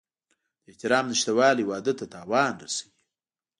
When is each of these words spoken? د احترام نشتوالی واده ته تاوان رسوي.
د 0.63 0.65
احترام 0.71 1.05
نشتوالی 1.11 1.63
واده 1.69 1.93
ته 1.99 2.05
تاوان 2.13 2.53
رسوي. 2.63 2.91